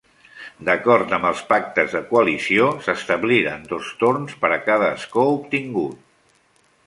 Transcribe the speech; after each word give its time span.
D'acord 0.69 1.11
amb 1.17 1.27
els 1.31 1.41
pactes 1.49 1.91
de 1.97 2.01
coalició, 2.13 2.71
s'establiren 2.87 3.67
dos 3.73 3.91
torns 4.01 4.35
per 4.45 4.53
a 4.55 4.59
cada 4.71 4.87
escó 4.99 5.27
obtingut. 5.37 6.01